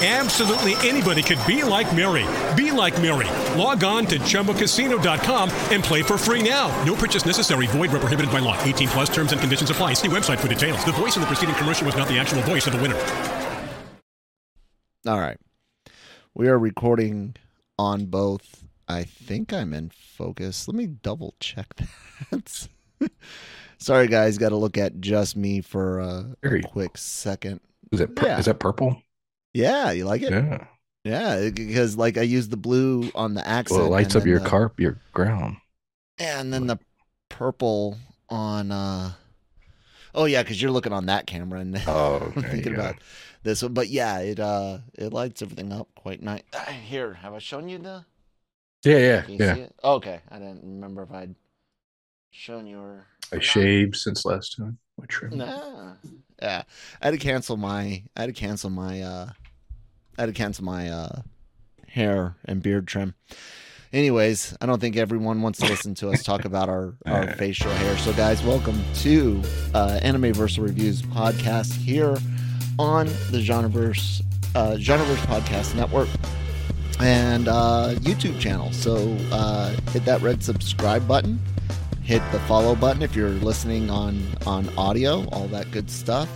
[0.00, 2.24] Absolutely anybody could be like Mary.
[2.54, 3.26] Be like Mary.
[3.60, 6.68] Log on to ChumbaCasino.com and play for free now.
[6.84, 7.66] No purchase necessary.
[7.66, 8.56] Void where prohibited by law.
[8.62, 9.94] 18 plus terms and conditions apply.
[9.94, 10.84] See website for details.
[10.84, 12.94] The voice in the preceding commercial was not the actual voice of the winner.
[15.06, 15.38] All right.
[16.32, 17.34] We are recording
[17.76, 18.68] on both.
[18.86, 20.68] I think I'm in focus.
[20.68, 21.74] Let me double check
[22.30, 22.68] that.
[23.78, 24.38] Sorry, guys.
[24.38, 27.60] Got to look at just me for a, a Very- quick second.
[27.90, 28.38] Is it pur- Yeah.
[28.38, 29.02] is that purple?
[29.58, 30.30] Yeah, you like it?
[30.30, 30.64] Yeah.
[31.04, 33.78] Yeah, because like I use the blue on the accent.
[33.80, 35.56] Well, it lights up your the- carp, your ground.
[36.18, 36.78] and then the
[37.28, 37.96] purple
[38.28, 38.70] on.
[38.70, 39.12] uh
[40.14, 42.78] Oh yeah, because you're looking on that camera and Oh, I'm okay, thinking yeah.
[42.78, 42.96] about
[43.42, 43.72] this one.
[43.74, 46.42] But yeah, it uh it lights everything up quite nice.
[46.86, 48.04] Here, have I shown you the?
[48.84, 49.54] Yeah, yeah, yeah.
[49.56, 49.74] it?
[49.82, 51.34] Okay, I didn't remember if I'd
[52.30, 53.06] shown you or.
[53.32, 53.44] I not.
[53.44, 54.78] shaved since last time.
[55.02, 55.34] I trimmed.
[55.36, 55.94] Nah.
[56.40, 56.62] Yeah,
[57.00, 58.02] I had to cancel my.
[58.16, 59.02] I had to cancel my.
[59.02, 59.30] uh
[60.18, 61.22] I had to cancel my uh
[61.86, 63.14] hair and beard trim.
[63.92, 67.38] Anyways, I don't think everyone wants to listen to us talk about our, our Alright.
[67.38, 67.96] facial hair.
[67.96, 69.40] So, guys, welcome to
[69.72, 72.18] uh, Anime Versal Reviews podcast here
[72.78, 74.20] on the Genreverse
[74.54, 76.08] uh, Genreverse Podcast Network
[77.00, 78.72] and uh, YouTube channel.
[78.72, 81.38] So, uh, hit that red subscribe button
[82.02, 86.26] hit the follow button if you're listening on on audio all that good stuff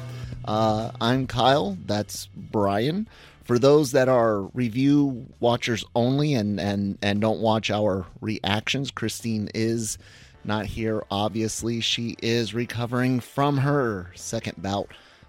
[0.44, 3.08] uh, i'm kyle that's brian
[3.44, 9.48] for those that are review watchers only and and and don't watch our reactions christine
[9.54, 9.98] is
[10.44, 11.80] not here obviously.
[11.80, 14.88] She is recovering from her second bout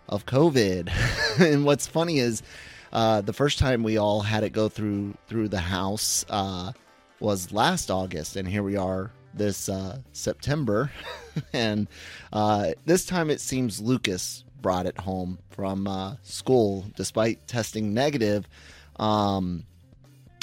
[0.09, 0.91] of covid.
[1.39, 2.43] And what's funny is
[2.91, 6.71] uh, the first time we all had it go through through the house uh,
[7.19, 10.91] was last August, and here we are this uh, September,
[11.53, 11.87] and
[12.31, 18.47] uh, this time it seems Lucas brought it home from uh, school, despite testing negative.
[18.95, 19.65] Um,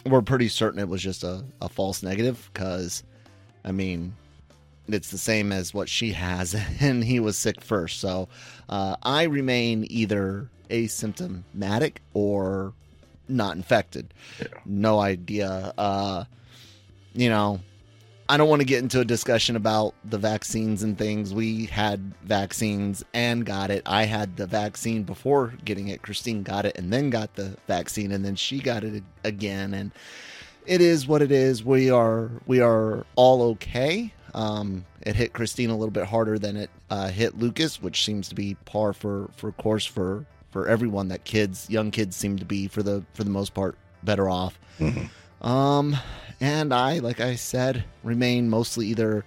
[0.07, 3.03] we're pretty certain it was just a, a false negative because,
[3.65, 4.15] I mean,
[4.87, 7.99] it's the same as what she has, and he was sick first.
[7.99, 8.29] So
[8.69, 12.73] uh, I remain either asymptomatic or
[13.29, 14.13] not infected.
[14.65, 15.73] No idea.
[15.77, 16.25] Uh,
[17.15, 17.61] you know,
[18.31, 21.35] I don't want to get into a discussion about the vaccines and things.
[21.35, 23.83] We had vaccines and got it.
[23.87, 26.03] I had the vaccine before getting it.
[26.03, 29.75] Christine got it and then got the vaccine and then she got it again.
[29.75, 29.91] And
[30.65, 31.65] it is what it is.
[31.65, 34.15] We are we are all okay.
[34.33, 38.29] Um, it hit Christine a little bit harder than it uh, hit Lucas, which seems
[38.29, 41.09] to be par for for course for for everyone.
[41.09, 44.57] That kids, young kids, seem to be for the for the most part better off.
[45.41, 45.97] Um,
[46.41, 49.25] and I, like I said, remain mostly either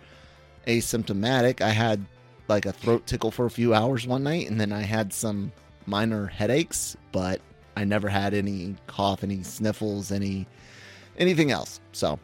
[0.68, 1.62] asymptomatic.
[1.62, 2.06] I had
[2.48, 5.52] like a throat tickle for a few hours one night, and then I had some
[5.86, 7.42] minor headaches, but
[7.76, 10.48] I never had any cough, any sniffles, any
[11.18, 11.80] anything else.
[11.92, 12.20] So,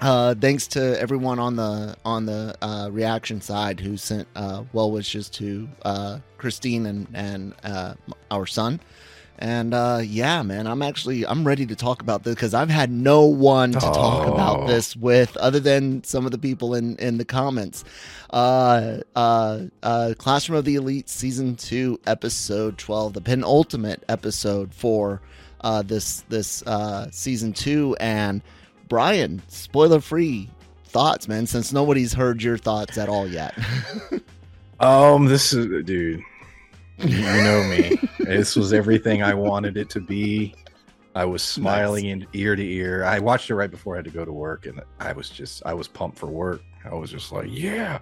[0.00, 4.90] uh, thanks to everyone on the on the uh, reaction side who sent uh, well
[4.90, 7.94] wishes to uh, Christine and and uh,
[8.30, 8.80] our son.
[9.40, 12.90] And uh, yeah, man, I'm actually I'm ready to talk about this because I've had
[12.90, 14.66] no one to talk about Oh.
[14.66, 17.84] this with other than some of the people in in the comments.
[18.30, 25.20] Uh, uh, uh, Classroom of the Elite season two, episode twelve, the penultimate episode for
[25.60, 27.96] uh, this this uh, season two.
[28.00, 28.42] And
[28.88, 30.50] Brian, spoiler free
[30.86, 33.54] thoughts, man, since nobody's heard your thoughts at all yet.
[34.80, 36.22] Um, this is dude.
[36.98, 37.96] You know me.
[38.18, 40.54] this was everything I wanted it to be.
[41.14, 43.04] I was smiling in ear to ear.
[43.04, 45.62] I watched it right before I had to go to work, and I was just
[45.66, 46.62] I was pumped for work.
[46.84, 47.98] I was just like, yeah.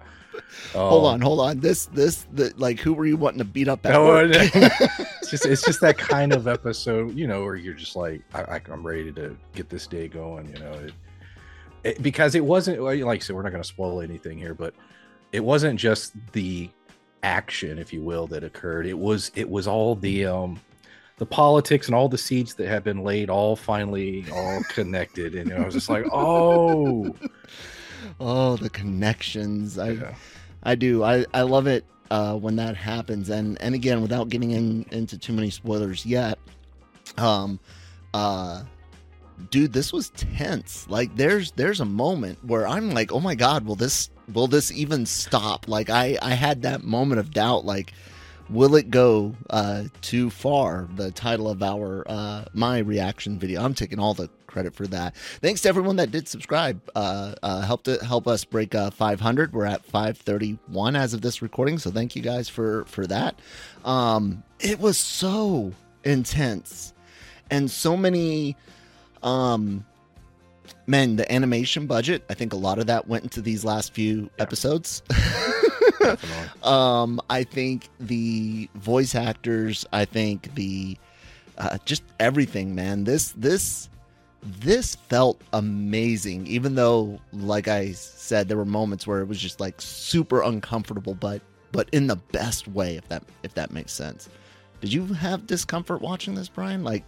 [0.73, 1.59] hold Oh, on, hold on.
[1.59, 4.29] This this the like who were you wanting to beat up at No, work?
[4.33, 8.61] it's just it's just that kind of episode, you know, where you're just like, I,
[8.71, 10.93] I'm ready to get this day going, you know, it,
[11.83, 14.73] it, because it wasn't like I said, we're not going to spoil anything here, but
[15.31, 16.69] it wasn't just the
[17.23, 18.85] action, if you will, that occurred.
[18.85, 20.59] It was it was all the um
[21.17, 25.51] the politics and all the seeds that have been laid all finally all connected and
[25.51, 27.15] i was just like oh
[28.19, 29.77] Oh, the connections.
[29.77, 30.15] I yeah.
[30.63, 31.03] I do.
[31.03, 33.29] I, I love it uh, when that happens.
[33.29, 36.39] And and again, without getting in, into too many spoilers yet,
[37.17, 37.59] um,
[38.13, 38.63] uh,
[39.51, 40.87] dude, this was tense.
[40.89, 44.71] Like there's there's a moment where I'm like, oh my god, will this will this
[44.71, 45.67] even stop?
[45.67, 47.65] Like I I had that moment of doubt.
[47.65, 47.93] Like,
[48.49, 50.87] will it go uh, too far?
[50.95, 53.63] The title of our uh, my reaction video.
[53.63, 55.15] I'm taking all the credit for that.
[55.15, 56.81] Thanks to everyone that did subscribe.
[56.95, 59.53] Uh, uh, helped it help us break uh, 500.
[59.53, 61.77] We're at 531 as of this recording.
[61.77, 63.39] So thank you guys for for that.
[63.85, 66.93] Um, it was so intense
[67.49, 68.55] and so many
[69.23, 69.85] um
[70.85, 74.29] man the animation budget i think a lot of that went into these last few
[74.39, 75.01] episodes.
[76.63, 80.97] Um i think the voice actors i think the
[81.57, 83.03] uh, just everything man.
[83.03, 83.89] This this
[84.43, 89.59] this felt amazing even though like i said there were moments where it was just
[89.59, 91.41] like super uncomfortable but
[91.71, 94.29] but in the best way if that if that makes sense.
[94.79, 96.83] Did you have discomfort watching this brian?
[96.83, 97.03] Like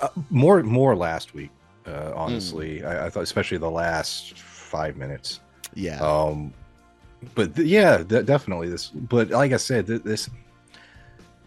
[0.00, 1.50] Uh, more more last week
[1.86, 2.84] uh, honestly.
[2.84, 5.40] I, I thought especially the last five minutes.
[5.74, 5.98] Yeah.
[6.00, 6.52] Um
[7.34, 10.28] but th- yeah de- definitely this but like i said th- this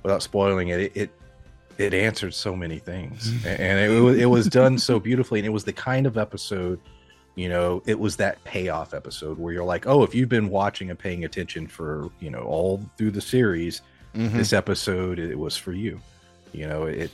[0.03, 1.09] without spoiling it it it,
[1.77, 3.31] it answered so many things.
[3.45, 6.80] And it, wa- it was done so beautifully and it was the kind of episode
[7.36, 10.89] you know it was that payoff episode where you're like oh if you've been watching
[10.89, 13.81] and paying attention for you know all through the series
[14.15, 14.31] Mhm.
[14.33, 16.01] this episode it was for you.
[16.51, 17.12] You know it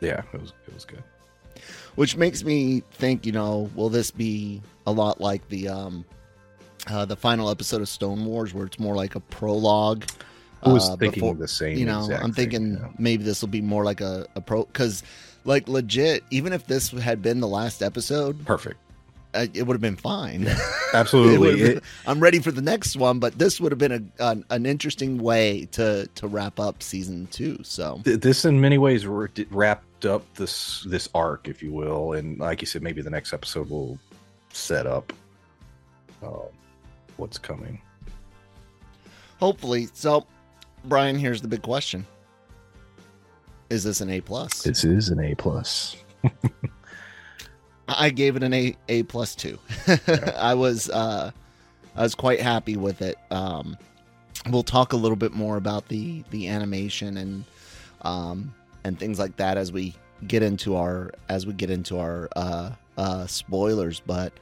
[0.00, 1.02] yeah it was it was good
[1.96, 6.04] which makes me think you know will this be a lot like the um
[6.88, 10.04] uh, the final episode of stone wars where it's more like a prologue?
[10.62, 12.88] I was uh, thinking before- the same you know i'm thing, thinking yeah.
[12.98, 15.02] maybe this will be more like a, a pro because
[15.44, 18.78] like legit even if this had been the last episode perfect.
[19.34, 20.48] It would have been fine.
[20.94, 21.74] Absolutely.
[21.74, 24.64] Been- i'm ready for the next one but this would have been a, an, an
[24.64, 28.00] interesting way to to wrap up season two so.
[28.04, 32.38] This in many ways wr- d- wrapped up this this arc if you will and
[32.38, 33.98] like you said maybe the next episode will
[34.50, 35.12] set up
[36.22, 36.48] um,
[37.16, 37.80] what's coming.
[39.38, 40.26] Hopefully so
[40.84, 42.06] brian here's the big question.
[43.68, 44.62] Is this an a plus?
[44.62, 45.96] This is an a plus.
[47.88, 49.58] I gave it an A A plus two.
[50.36, 51.30] I was uh,
[51.94, 53.16] I was quite happy with it.
[53.30, 53.76] Um,
[54.50, 57.44] we'll talk a little bit more about the the animation and
[58.02, 58.54] um,
[58.86, 59.94] and things like that as we
[60.28, 64.00] get into our as we get into our uh, uh, spoilers.
[64.00, 64.32] But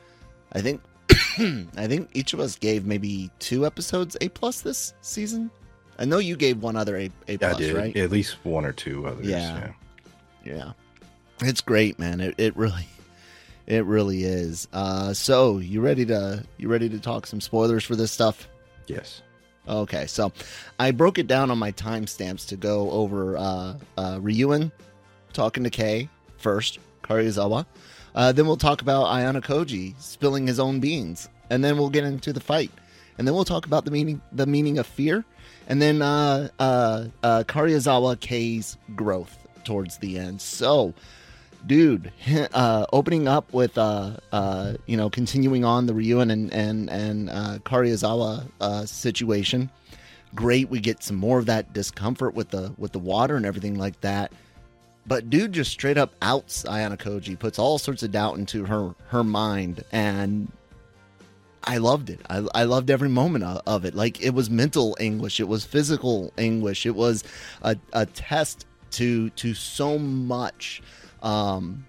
[0.53, 0.83] I think
[1.39, 5.51] I think each of us gave maybe two episodes A plus this season.
[5.99, 7.97] I know you gave one other A A plus, right?
[7.97, 9.71] at least one or two others Yeah.
[10.45, 10.73] yeah, Yeah.
[11.41, 12.21] It's great, man.
[12.21, 12.87] It, it really
[13.67, 14.69] it really is.
[14.73, 18.47] Uh so you ready to you ready to talk some spoilers for this stuff?
[18.87, 19.23] yes
[19.67, 20.31] Okay, so
[20.79, 24.71] I broke it down on my timestamps to go over uh uh Ryuen
[25.33, 27.65] talking to Kei first, Karuizawa.
[28.15, 31.29] Uh then we'll talk about Ayanokoji spilling his own beans.
[31.51, 32.71] And then we'll get into the fight.
[33.17, 35.25] And then we'll talk about the meaning the meaning of fear.
[35.67, 40.43] And then uh uh uh Karuizawa Kei's growth towards the end.
[40.43, 40.93] So
[41.67, 42.13] dude
[42.53, 47.31] uh opening up with uh uh you know continuing on the Ryuen and and and
[47.31, 47.59] uh
[48.61, 49.71] uh situation
[50.35, 53.79] great we get some more of that discomfort with the with the water and everything
[53.79, 54.33] like that
[55.07, 59.25] but dude just straight up outs Ayanokoji puts all sorts of doubt into her her
[59.25, 60.51] mind and
[61.67, 62.21] I loved it.
[62.29, 63.95] I, I loved every moment of, of it.
[63.95, 67.25] Like it was mental anguish, it was physical anguish, it was
[67.63, 70.83] a, a test to to so much.
[71.25, 71.85] Um,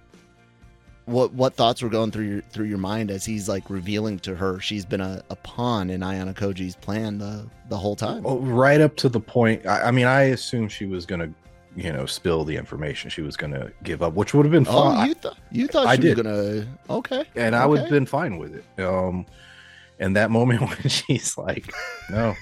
[1.06, 4.34] what what thoughts were going through your through your mind as he's like revealing to
[4.34, 8.24] her she's been a, a pawn in Ayanokoji's plan the the whole time.
[8.25, 11.32] oh, right up to the point I, I mean i assumed she was gonna
[11.75, 14.96] you know spill the information she was gonna give up which would have been Oh,
[14.96, 16.18] fine you thought you thought I she did.
[16.18, 18.84] gonna okay, and I would have been fine with it.
[18.84, 19.27] Um,
[20.00, 21.72] and that moment when she's like,
[22.10, 22.34] "No,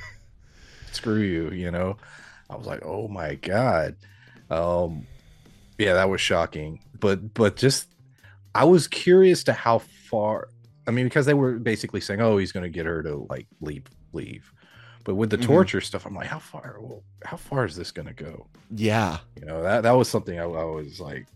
[0.94, 1.98] screw you," you know,
[2.50, 3.96] I was like, "Oh my god."
[4.50, 5.06] Um,
[5.84, 6.80] yeah, that was shocking.
[7.00, 7.88] But but just
[8.56, 10.50] I was curious to how far.
[10.88, 13.48] I mean, because they were basically saying, "Oh, he's going to get her to like
[13.62, 14.52] leave, leave."
[15.06, 15.44] But with the Mhm.
[15.44, 16.78] torture stuff, I'm like, how far?
[16.80, 18.48] Well, how far is this going to go?
[18.76, 19.18] yeah.
[19.40, 21.28] You know, that that was something I, I was like,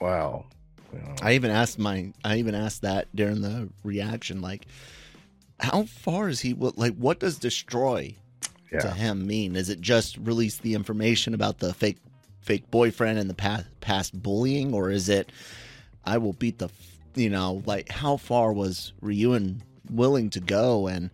[0.00, 0.46] wow.
[0.92, 4.66] You know, I even asked my I even asked that during the reaction like
[5.60, 8.14] how far is he what like what does destroy
[8.80, 9.54] to him mean?
[9.56, 11.98] Is it just release the information about the fake
[12.50, 15.30] fake boyfriend and the past past bullying, or is it
[16.04, 16.68] I will beat the
[17.14, 20.88] you know like how far was Ryuen willing to go?
[20.88, 21.10] And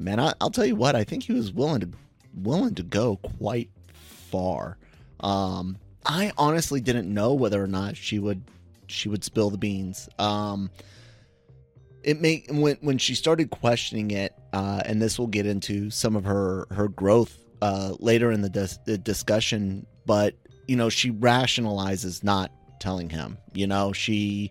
[0.00, 1.88] man, I, I'll tell you what, I think he was willing to
[2.34, 4.76] willing to go quite far.
[5.20, 8.42] Um, I honestly didn't know whether or not she would
[8.88, 10.08] she would spill the beans.
[10.18, 10.72] Um,
[12.02, 16.16] it make when when she started questioning it, uh, and this will get into some
[16.16, 19.86] of her her growth uh, later in the, dis- the discussion.
[20.04, 20.34] But
[20.66, 23.38] you know, she rationalizes not telling him.
[23.52, 24.50] You know, she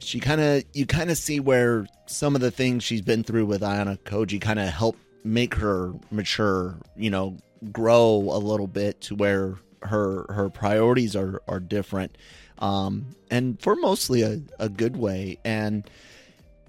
[0.00, 3.46] she kind of you kind of see where some of the things she's been through
[3.46, 6.76] with Ayanokoji kind of help make her mature.
[6.96, 7.36] You know,
[7.72, 12.16] grow a little bit to where her her priorities are are different,
[12.58, 15.38] um, and for mostly a, a good way.
[15.44, 15.88] And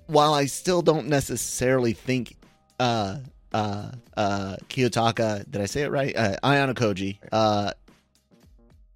[0.08, 2.36] while I still don't necessarily think
[2.80, 3.18] uh
[3.54, 6.16] uh uh Kiyotaka did I say it right?
[6.16, 7.72] Uh, Ayanokoji uh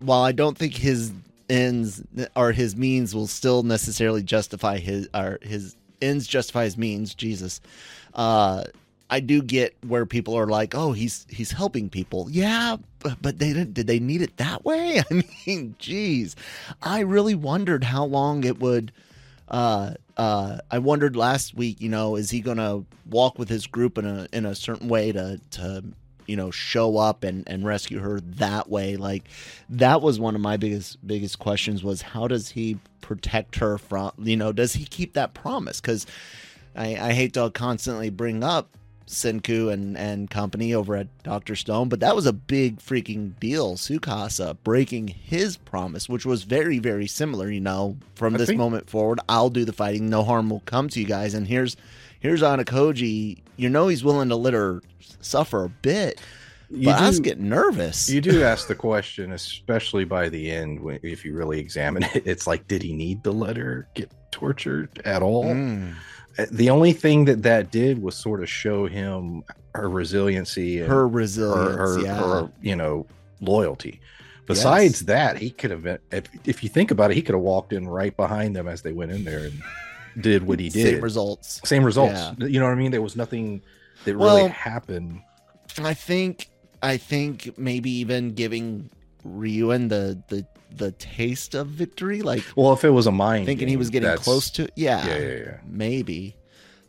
[0.04, 1.12] while I don't think his
[1.50, 2.02] ends
[2.36, 7.62] or his means will still necessarily justify his or his ends justify his means, Jesus.
[8.14, 8.64] Uh
[9.10, 13.54] I do get where people are like, "Oh, he's he's helping people." Yeah, but, they
[13.54, 15.04] didn't did they need it that way?
[15.12, 16.36] I mean, geez.
[16.82, 18.92] I really wondered how long it would
[19.50, 23.68] uh, uh, I wondered last week, you know, is he going to walk with his
[23.68, 25.84] group in a in a certain way to to
[26.28, 28.96] you know show up and and rescue her that way?
[28.96, 29.24] Like
[29.70, 34.12] that was one of my biggest biggest questions was how does he protect her from
[34.18, 35.82] you know does he keep that promise?
[35.82, 36.06] Because
[36.76, 38.70] I, I hate to constantly bring up
[39.06, 41.56] Senku and, and company over at Dr.
[41.56, 43.76] Stone, but that was a big freaking deal.
[43.76, 48.58] Tsukasa breaking his promise, which was very, very similar, you know, from I this think-
[48.58, 51.34] moment forward, I'll do the fighting, no harm will come to you guys.
[51.34, 51.76] And here's
[52.22, 54.82] here's Anakoji, you know he's willing to let her
[55.22, 56.20] suffer a bit.
[56.70, 58.10] You but I was do- getting nervous.
[58.10, 62.24] You do ask the question, especially by the end, when, if you really examine it.
[62.26, 65.46] It's like, did he need to let her get tortured at all?
[65.46, 65.94] Mm.
[66.52, 69.44] The only thing that that did was sort of show him
[69.76, 72.18] her resiliency and her her, resilience, her, yeah.
[72.18, 73.06] her, you know,
[73.40, 74.00] loyalty.
[74.46, 77.44] Besides that, he could have, been- if, if you think about it, he could have
[77.44, 79.62] walked in right behind them as they went in there and
[80.20, 80.96] did what he did.
[80.96, 81.62] Same results.
[81.66, 82.14] Same results.
[82.14, 82.48] Yeah.
[82.48, 82.92] You know what I mean?
[82.92, 83.62] There was nothing
[84.06, 85.22] that Well, really happened.
[85.80, 86.50] I think
[86.82, 88.90] I think maybe even giving
[89.26, 93.68] Ryuen the the the taste of victory, like Well, if it was a mind, thinking
[93.68, 95.58] he was getting close to yeah, Yeah, yeah, yeah.
[95.66, 96.36] maybe.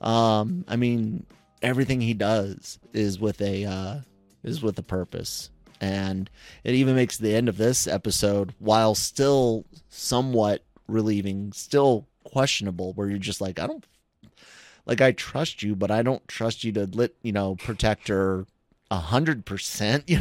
[0.01, 1.27] Um, I mean,
[1.63, 3.97] everything he does is with a uh,
[4.43, 5.51] is with a purpose,
[5.81, 6.29] and
[6.65, 13.09] it even makes the end of this episode, while still somewhat relieving, still questionable, where
[13.09, 13.85] you're just like, I don't
[14.87, 18.47] like I trust you, but I don't trust you to let you know protect her
[18.91, 20.11] a hundred percent.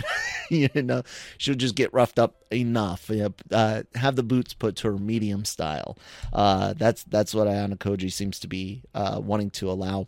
[0.49, 1.03] You know,
[1.37, 3.09] she'll just get roughed up enough.
[3.09, 5.97] Uh, have the boots put to her medium style.
[6.31, 10.07] Uh, that's that's what Ayanokoji seems to be uh, wanting to allow.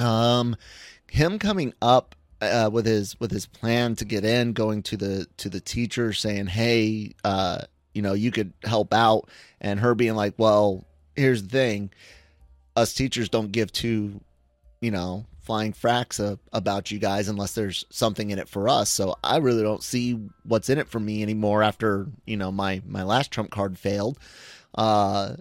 [0.00, 0.56] Um,
[1.08, 5.26] him coming up uh, with his with his plan to get in, going to the
[5.36, 7.60] to the teacher saying, "Hey, uh,
[7.94, 9.28] you know, you could help out,"
[9.60, 11.90] and her being like, "Well, here's the thing:
[12.76, 14.20] us teachers don't give two,
[14.80, 18.90] you know, flying fracks a, about you guys unless there's something in it for us.
[18.90, 22.82] So I really don't see what's in it for me anymore after you know my
[22.86, 24.18] my last trump card failed."
[24.74, 25.36] Uh,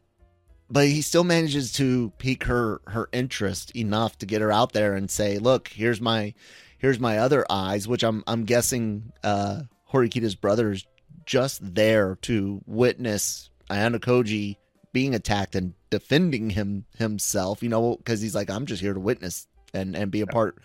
[0.70, 4.96] but he still manages to pique her her interest enough to get her out there
[4.96, 6.34] and say, "Look, here's my
[6.78, 10.86] here's my other eyes," which I'm I'm guessing uh, Horikita's brother is
[11.25, 14.58] just there to witness Ayanokoji
[14.94, 17.64] being attacked and defending him himself.
[17.64, 20.58] You know, because he's like, "I'm just here to witness and and be a part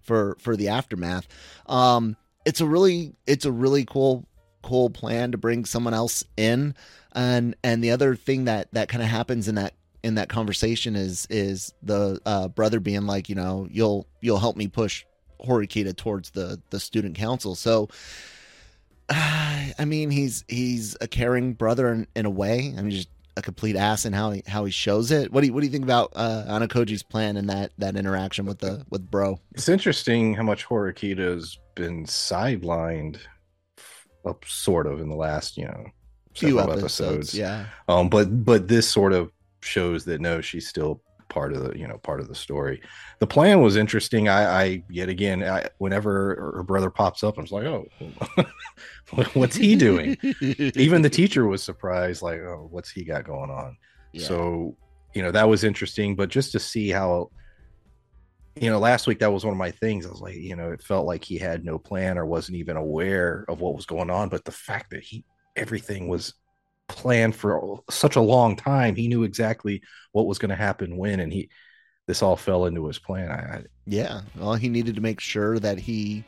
[0.00, 1.26] for for the aftermath."
[1.66, 4.26] Um, it's a really it's a really cool
[4.62, 6.74] cool plan to bring someone else in
[7.12, 10.96] and and the other thing that that kind of happens in that in that conversation
[10.96, 15.04] is is the uh, brother being like you know you'll you'll help me push
[15.40, 17.88] Horikita towards the the student council so
[19.08, 23.76] I mean he's he's a caring brother in, in a way I'm just a complete
[23.76, 25.32] ass in how he how he shows it.
[25.32, 28.46] What do you what do you think about uh Anakoji's plan and that that interaction
[28.46, 29.38] with the with bro?
[29.52, 33.18] It's interesting how much Horikita's been sidelined,
[34.24, 35.84] up sort of in the last, you know,
[36.34, 37.66] few several episodes, yeah.
[37.88, 39.30] Um, but but this sort of
[39.62, 42.80] shows that no, she's still part of the you know part of the story.
[43.18, 44.28] The plan was interesting.
[44.28, 47.86] I, I yet again, I, whenever her brother pops up, I was like, oh,
[49.34, 50.16] what's he doing?
[50.40, 53.76] Even the teacher was surprised, like, oh, what's he got going on?
[54.12, 54.26] Yeah.
[54.26, 54.76] So,
[55.14, 56.16] you know, that was interesting.
[56.16, 57.30] But just to see how
[58.60, 60.06] you know, last week that was one of my things.
[60.06, 62.76] I was like, you know, it felt like he had no plan or wasn't even
[62.76, 64.28] aware of what was going on.
[64.28, 65.24] But the fact that he
[65.56, 66.34] everything was
[66.88, 71.20] planned for such a long time, he knew exactly what was going to happen when,
[71.20, 71.48] and he
[72.06, 73.30] this all fell into his plan.
[73.30, 74.20] I, I Yeah.
[74.36, 76.22] Well, he needed to make sure that he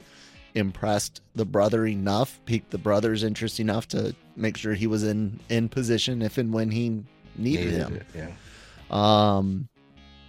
[0.54, 5.38] impressed the brother enough, piqued the brother's interest enough to make sure he was in
[5.50, 6.88] in position if and when he
[7.36, 7.94] needed, needed him.
[7.96, 8.06] it.
[8.14, 8.28] Yeah,
[8.90, 9.68] Um,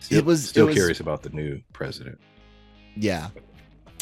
[0.02, 2.20] still, was- still it was- curious about the new president.
[2.98, 3.30] yeah,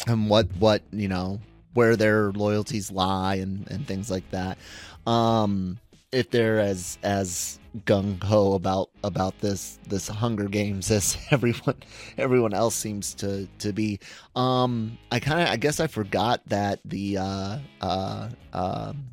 [0.08, 1.38] and what what you know
[1.74, 4.58] where their loyalties lie and and things like that.
[5.06, 5.78] Um,
[6.12, 11.76] if they're as as gung ho about about this this Hunger Games as everyone
[12.16, 13.98] everyone else seems to to be.
[14.34, 19.06] Um, I kind of I guess I forgot that the uh uh um.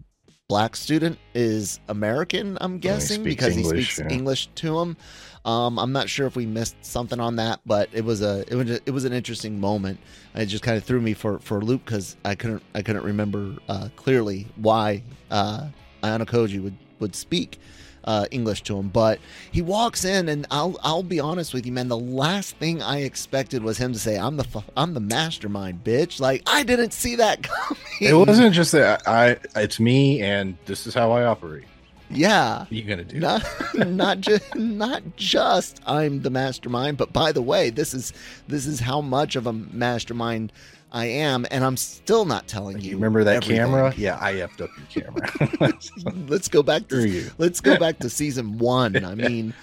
[0.50, 4.10] Black student is American, I'm guessing, speaks because he speaks yeah.
[4.10, 4.98] English to him.
[5.46, 8.56] Um, I'm not sure if we missed something on that, but it was a it
[8.56, 10.00] was a, it was an interesting moment.
[10.36, 13.04] It just kind of threw me for for a loop because I couldn't I couldn't
[13.04, 15.70] remember uh, clearly why uh,
[16.04, 17.60] Ayanokoji would would speak
[18.06, 18.90] uh, English to him.
[18.90, 19.20] But
[19.52, 21.88] he walks in, and I'll I'll be honest with you, man.
[21.88, 25.84] The last thing I expected was him to say, "I'm the fu- I'm the mastermind,
[25.84, 27.82] bitch." Like I didn't see that coming.
[28.02, 29.38] It wasn't just that I.
[29.56, 31.64] It's me, and this is how I operate.
[32.10, 32.60] Yeah.
[32.60, 33.20] What are you gonna do?
[33.20, 33.44] not
[33.88, 38.14] not just not just I'm the mastermind, but by the way, this is
[38.48, 40.52] this is how much of a mastermind
[40.94, 42.92] I am, and I'm still not telling you.
[42.92, 43.58] you remember that everything.
[43.58, 43.94] camera?
[43.98, 45.74] Yeah, I effed up your camera.
[46.28, 47.32] Let's go back to you.
[47.40, 49.04] let's go back to season one.
[49.04, 49.54] I mean,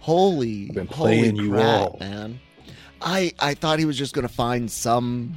[0.00, 1.96] holy, I've been holy playing you crap, all.
[2.00, 2.38] man!
[3.00, 5.34] I I thought he was just gonna find some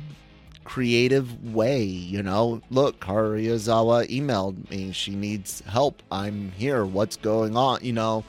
[0.66, 2.62] creative way, you know.
[2.70, 4.92] Look, Karuizawa emailed me.
[4.92, 6.04] She needs help.
[6.12, 6.84] I'm here.
[6.86, 7.80] What's going on?
[7.82, 8.26] You know.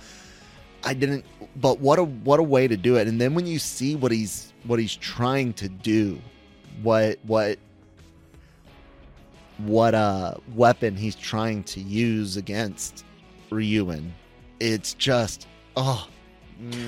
[0.84, 1.25] I didn't
[1.56, 3.08] but what a what a way to do it.
[3.08, 6.18] And then when you see what he's what he's trying to do,
[6.82, 7.58] what what
[9.58, 13.04] what uh weapon he's trying to use against
[13.50, 14.11] Ryuen,
[14.61, 16.06] it's just oh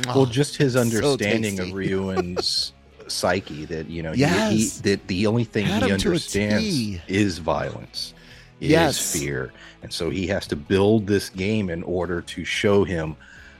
[0.07, 1.91] well, just his so understanding of tasty.
[1.91, 2.73] Ryuen's
[3.09, 4.77] psyche that you know he- Yes.
[4.77, 8.14] he, that the only thing Had he him to a understands is violence,
[8.61, 9.12] is Yes.
[9.19, 13.17] fear, and so he has to build this game in order to show him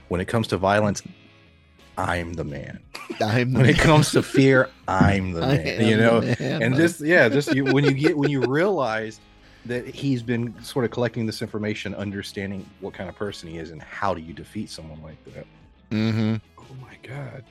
[0.07, 1.01] when it comes to violence.
[2.01, 2.79] I'm the man.
[3.21, 5.85] I'm When it comes to fear, I'm the man.
[5.87, 9.19] You know, man, and just yeah, just you, when you get when you realize
[9.65, 13.69] that he's been sort of collecting this information, understanding what kind of person he is,
[13.69, 15.45] and how do you defeat someone like that.
[15.91, 16.35] Mm-hmm.
[16.57, 17.43] Oh my god.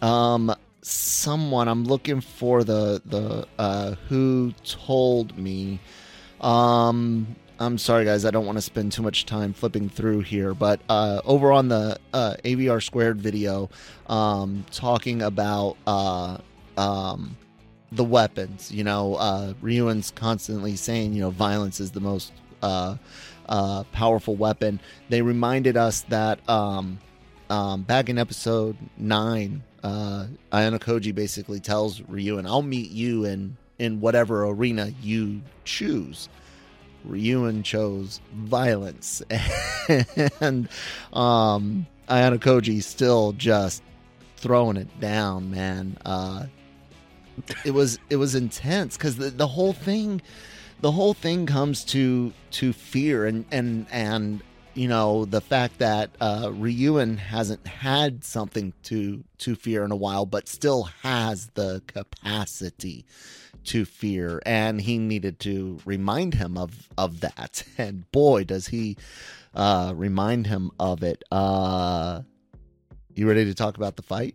[0.00, 5.80] Um, someone I'm looking for the the uh who told me.
[6.40, 10.52] Um, I'm sorry guys, I don't want to spend too much time flipping through here,
[10.52, 13.70] but uh, over on the uh, AVR squared video,
[14.08, 16.38] um, talking about uh
[16.76, 17.36] um
[17.92, 18.70] the weapons.
[18.70, 22.96] You know, uh, Ryuen's constantly saying, you know, violence is the most uh,
[23.48, 24.78] uh, powerful weapon.
[25.08, 26.98] They reminded us that um,
[27.48, 34.00] um, back in episode nine, uh, Ayanokoji basically tells Ryuen, "I'll meet you in in
[34.00, 36.28] whatever arena you choose."
[37.08, 39.22] Ryuen chose violence,
[40.40, 40.68] and
[41.12, 43.82] um, Ayanokoji still just
[44.36, 45.96] throwing it down, man.
[46.04, 46.46] Uh,
[47.64, 50.22] it was it was intense because the, the whole thing
[50.80, 54.42] the whole thing comes to to fear and and and
[54.76, 59.96] you know the fact that uh Ryuen hasn't had something to to fear in a
[59.96, 63.06] while but still has the capacity
[63.64, 64.40] to fear.
[64.46, 67.64] And he needed to remind him of of that.
[67.78, 68.96] And boy does he
[69.54, 71.24] uh remind him of it.
[71.30, 72.22] Uh
[73.14, 74.34] you ready to talk about the fight.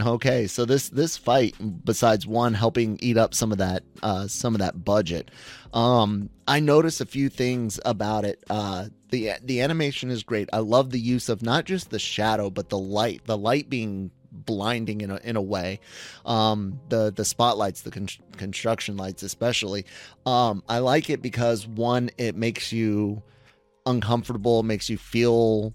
[0.00, 1.54] Okay, so this this fight,
[1.84, 5.30] besides one helping eat up some of that uh, some of that budget,
[5.72, 8.42] um, I noticed a few things about it.
[8.48, 10.48] Uh, the the animation is great.
[10.52, 13.22] I love the use of not just the shadow but the light.
[13.26, 15.80] The light being blinding in a in a way.
[16.26, 19.86] Um, the the spotlights, the con- construction lights, especially.
[20.26, 23.22] Um, I like it because one, it makes you
[23.86, 25.74] uncomfortable, makes you feel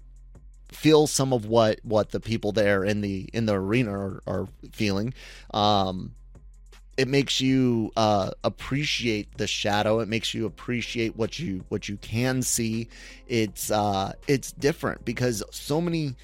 [0.72, 4.48] feel some of what what the people there in the in the arena are, are
[4.72, 5.14] feeling.
[5.52, 6.12] Um
[6.96, 10.00] it makes you uh appreciate the shadow.
[10.00, 12.88] It makes you appreciate what you what you can see.
[13.26, 16.14] It's uh it's different because so many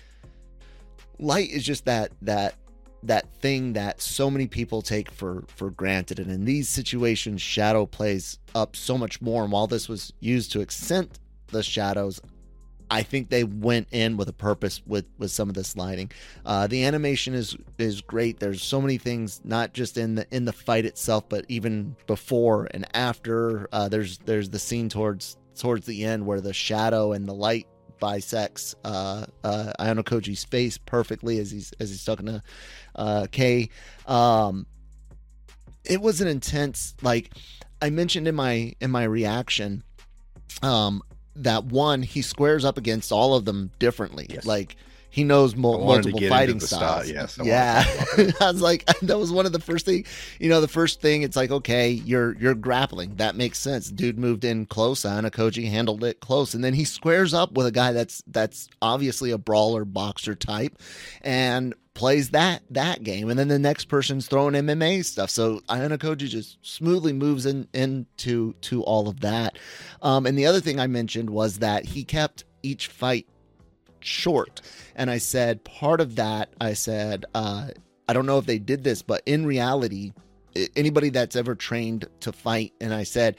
[1.19, 2.55] light is just that that
[3.03, 6.19] that thing that so many people take for for granted.
[6.19, 9.45] And in these situations shadow plays up so much more.
[9.45, 12.21] And while this was used to accent the shadows
[12.91, 16.11] I think they went in with a purpose with with some of this lighting.
[16.45, 18.39] Uh, the animation is is great.
[18.39, 22.69] There's so many things, not just in the in the fight itself, but even before
[22.73, 23.69] and after.
[23.73, 27.67] Uh, there's there's the scene towards towards the end where the shadow and the light
[27.99, 32.43] bisects uh, uh, Koji's face perfectly as he's as he's talking to
[32.95, 33.71] uh, Kei.
[34.07, 34.67] Um,
[35.85, 37.33] it was an intense like
[37.81, 39.83] I mentioned in my in my reaction.
[40.63, 41.03] Um,
[41.43, 44.27] that one he squares up against all of them differently.
[44.29, 44.47] Yes.
[44.47, 44.77] Like
[45.17, 47.11] he knows I mul- wanted to multiple fighting the style, styles.
[47.11, 47.83] yes, I yeah.
[47.85, 50.05] to talk about I was like, that was one of the first thing.
[50.39, 53.17] You know, the first thing it's like, okay, you're you're grappling.
[53.17, 53.91] That makes sense.
[53.91, 55.03] Dude moved in close.
[55.03, 59.31] Anakoji handled it close, and then he squares up with a guy that's that's obviously
[59.31, 60.79] a brawler boxer type,
[61.23, 63.31] and plays that that game.
[63.31, 65.31] And then the next person's throwing MMA stuff.
[65.31, 69.59] So Anakoji just smoothly moves in into to all of that.
[70.03, 73.27] Um, and the other thing I mentioned was that he kept each fight
[74.01, 74.61] short.
[74.95, 77.69] And I said, part of that, I said, uh,
[78.09, 80.13] I don't know if they did this, but in reality,
[80.77, 83.37] anybody that's ever trained to fight, and I said,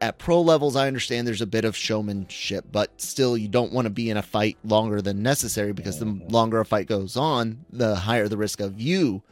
[0.00, 3.86] at pro levels, I understand there's a bit of showmanship, but still, you don't want
[3.86, 7.64] to be in a fight longer than necessary because the longer a fight goes on,
[7.70, 9.22] the higher the risk of you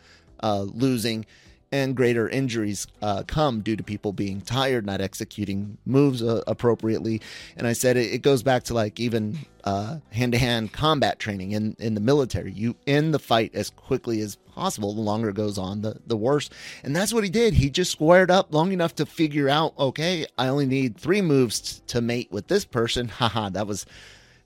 [0.42, 1.25] uh, losing
[1.73, 7.21] and greater injuries uh, come due to people being tired, not executing moves uh, appropriately.
[7.57, 11.53] And I said it, it goes back to like even hand to hand combat training
[11.53, 12.53] in, in the military.
[12.53, 14.95] You end the fight as quickly as possible.
[14.95, 16.51] The longer it goes on, the, the worse.
[16.83, 17.55] And that's what he did.
[17.55, 21.61] He just squared up long enough to figure out, okay, I only need three moves
[21.61, 23.09] t- to mate with this person.
[23.23, 23.87] Haha, that was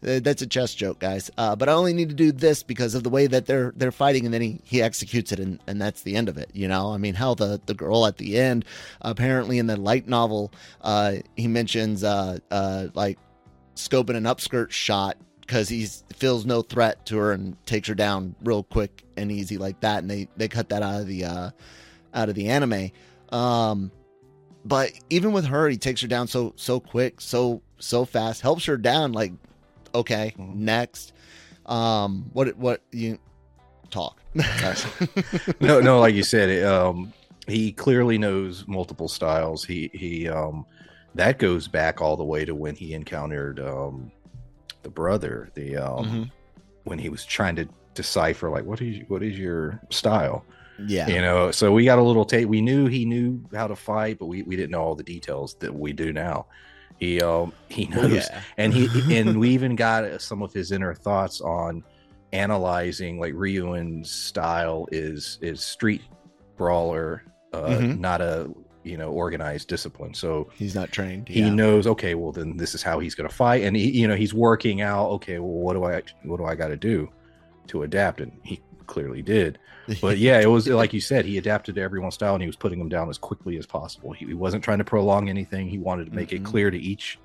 [0.00, 1.30] that's a chess joke, guys.
[1.38, 3.92] Uh, but I only need to do this because of the way that they're they're
[3.92, 6.50] fighting, and then he, he executes it, and, and that's the end of it.
[6.52, 8.64] You know, I mean, hell, the the girl at the end,
[9.00, 13.18] apparently in the light novel, uh, he mentions uh, uh, like
[13.74, 18.34] scoping an upskirt shot because he feels no threat to her and takes her down
[18.42, 21.50] real quick and easy like that, and they they cut that out of the uh,
[22.14, 22.90] out of the anime.
[23.30, 23.90] Um,
[24.64, 28.64] but even with her, he takes her down so so quick, so so fast, helps
[28.66, 29.32] her down like
[30.00, 31.12] okay next
[31.66, 33.18] um what what you
[33.90, 34.20] talk
[35.60, 37.12] no, no, like you said, it, um,
[37.48, 39.64] he clearly knows multiple styles.
[39.64, 40.66] He he um,
[41.14, 44.10] that goes back all the way to when he encountered um,
[44.82, 45.50] the brother.
[45.54, 46.30] The um, Mhm.
[46.84, 50.44] when he was trying to decipher like what is what is your style.
[50.86, 52.48] yeah You know, so we got a little tape.
[52.48, 55.56] We knew he knew how to fight, but we, we didn't know all the details
[55.60, 56.46] that we do now.
[56.98, 58.40] He um he knows, yeah.
[58.56, 61.84] and he and we even got some of his inner thoughts on
[62.32, 66.02] analyzing like Ryuen's style is is street
[66.56, 67.22] brawler,
[67.52, 67.98] uh, Mhm.
[67.98, 68.50] not a
[68.82, 70.14] you know organized discipline.
[70.14, 71.50] So he's not trained he yeah.
[71.50, 74.14] knows okay, well then this is how he's going to fight, and he you know
[74.16, 75.08] he's working out.
[75.10, 77.10] Okay, well what do I what do I got to do
[77.68, 78.20] to adapt?
[78.20, 79.58] And he clearly did.
[80.00, 82.56] But yeah, it was like you said, he adapted to everyone's style and he was
[82.56, 84.12] putting them down as quickly as possible.
[84.12, 85.68] He, he wasn't trying to prolong anything.
[85.68, 86.36] He wanted to make Mhm.
[86.36, 87.18] it clear to each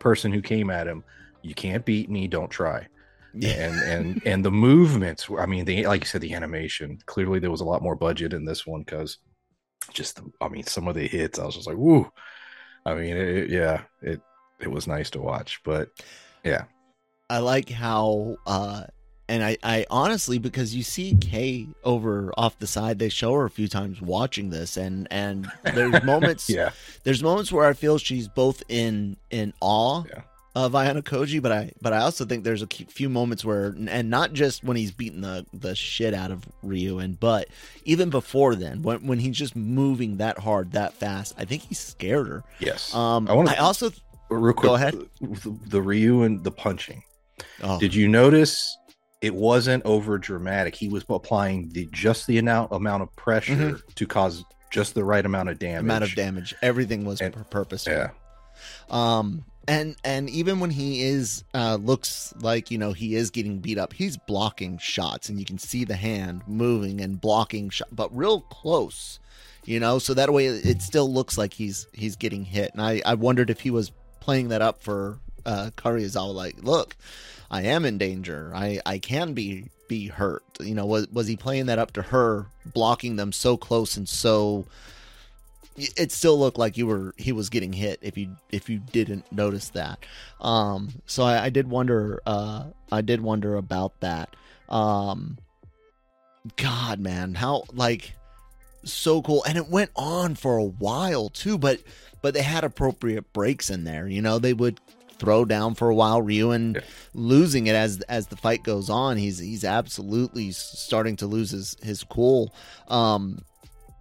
[0.00, 1.04] person who came at him,
[1.42, 2.86] you can't beat me, don't try.
[3.34, 6.98] yeah And and and the movements, I mean, the like you said, the animation.
[7.06, 9.18] Clearly, there was a lot more budget in this one because
[9.92, 12.10] just, the, I mean, some of the hits, I was just like, woo.
[12.84, 14.20] I mean, it- yeah, it
[14.60, 15.90] it was nice to watch, but
[16.42, 16.64] yeah,
[17.30, 18.84] I like how uh
[19.28, 23.44] and I, I honestly because you see Kei over off the side they show her
[23.44, 26.70] a few times watching this and and there's moments yeah,
[27.04, 30.22] there's moments where I feel she's both in in awe Yeah.
[30.54, 34.32] of Ayanokoji, but I but I also think there's a few moments where and not
[34.32, 37.48] just when he's beating the the shit out of Ryu, and but
[37.84, 41.74] even before then when when he's just moving that hard that fast, I think he
[41.74, 42.44] scared her.
[42.60, 42.94] yes.
[42.94, 43.90] Um, I wanna- I also
[44.30, 44.94] Real quick, Go ahead.
[45.22, 47.02] The, the Ryu and the punching.
[47.62, 48.76] oh, Did you notice
[49.20, 50.74] it wasn't over dramatic?
[50.74, 55.24] He was applying the just the amount amount of pressure to cause just the right
[55.24, 55.78] amount of damage.
[55.80, 55.90] Mm-hmm.
[55.90, 57.92] amount of damage, everything was And- purposeful.
[57.92, 58.10] Yeah,
[58.90, 63.58] Um, and and even when he is uh looks like you know he is getting
[63.58, 67.88] beat up, he's blocking shots, and you can see the hand moving and blocking shot,
[67.92, 69.18] but real close,
[69.64, 69.98] you know.
[69.98, 72.72] So that way it still looks like he's he's getting hit.
[72.72, 76.96] And I I wondered if he was playing that up for uh Karuizawa, like, look,
[77.50, 78.52] I am in danger.
[78.54, 80.44] I I can be be hurt.
[80.60, 84.08] You know, was was he playing that up to her, blocking them so close and
[84.08, 84.66] so
[85.78, 89.30] it still looked like you were he was getting hit if you if you didn't
[89.30, 90.04] notice that
[90.40, 94.34] um so i, I did wonder uh i did wonder about that
[94.68, 95.38] um
[96.56, 98.14] god man how like
[98.84, 101.80] so cool and it went on for a while too but
[102.22, 104.80] but they had appropriate breaks in there you know they would
[105.18, 106.22] throw down for a while.
[106.22, 106.80] Ryuen Yeah.
[107.14, 109.16] losing it as as the fight goes on.
[109.16, 112.54] He's he's absolutely starting to lose his his cool.
[112.88, 113.40] Um,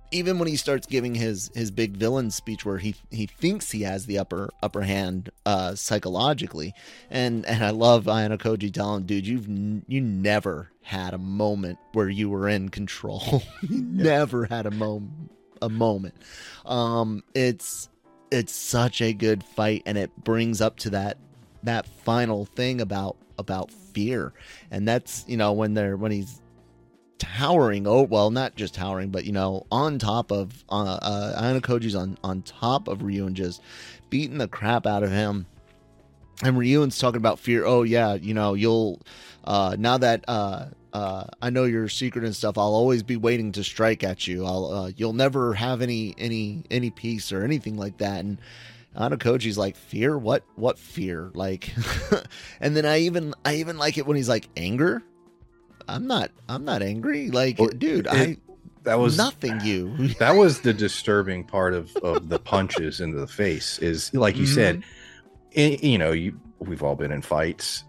[0.09, 3.81] even when he starts giving his his big villain speech where he he thinks he
[3.81, 6.73] has the upper upper hand uh psychologically
[7.09, 12.07] and and I love Ayanokoji telling dude you've n- you never had a moment where
[12.07, 15.29] you were in control you never had a moment
[15.61, 16.15] a moment
[16.65, 17.89] um it's
[18.31, 21.17] it's such a good fight and it brings up to that
[21.63, 24.33] that final thing about about fear.
[24.71, 26.41] And that's you know when they're when he's
[27.19, 31.95] towering oh well not just towering but you know on top of uh uh Koji's
[31.95, 33.61] on on top of Ryu and just
[34.11, 35.47] beating the crap out of him.
[36.43, 37.65] And Ryuen's talking about fear.
[37.65, 39.01] Oh yeah you know you'll
[39.45, 42.57] uh now that uh uh I know your secret and stuff.
[42.57, 44.45] I'll always be waiting to strike at you.
[44.45, 48.19] I'll uh you'll never have any any any peace or anything like that.
[48.25, 48.37] And
[48.95, 50.17] Ayanokoji's like fear?
[50.17, 51.31] What what fear?
[51.33, 51.73] Like
[52.61, 55.03] and then I even I even like it when he's like anger?
[55.87, 57.29] I'm not I'm not angry.
[57.31, 58.37] Like, Well, dude, it- I
[58.83, 59.95] That was nothing you.
[60.19, 64.45] that was the disturbing part of of the punches into the face is like you
[64.47, 64.83] said
[65.55, 67.83] i- you know you we've all been in fights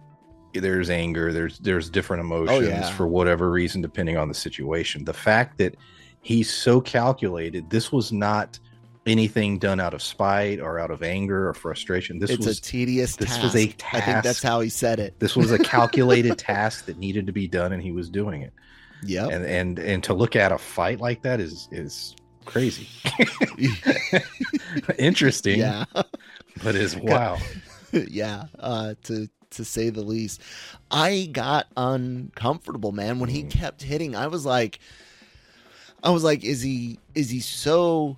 [0.54, 2.90] there's anger there's there's different emotions yeah.
[2.90, 5.76] for whatever reason depending on the situation the fact that
[6.22, 8.58] he's so calculated this was not
[9.06, 12.62] anything done out of spite or out of anger or frustration this it's was a
[12.62, 13.42] tedious this task.
[13.42, 15.18] was a I think that's how he said it.
[15.18, 18.52] this was a calculated task that needed to be done and he was doing it
[19.04, 22.88] yeah and and and to look at a fight like that is is crazy
[24.98, 25.84] interesting yeah.
[26.62, 27.38] but is wow
[27.92, 28.44] yeah.
[28.58, 30.40] Uh to to say the least.
[30.90, 33.50] I got uncomfortable, man, when he Mm.
[33.50, 34.14] kept hitting.
[34.16, 34.78] I was like
[36.02, 38.16] I was like, is he is he so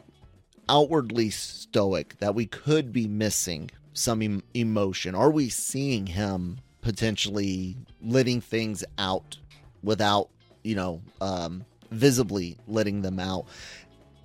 [0.69, 5.15] outwardly stoic that we could be missing some em- emotion?
[5.15, 9.39] Are we seeing him potentially letting things out
[9.83, 10.29] without,
[10.63, 13.47] you know, um, visibly letting them out?